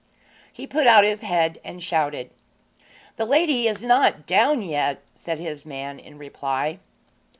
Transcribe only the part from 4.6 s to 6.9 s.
yet,' said his man in reply.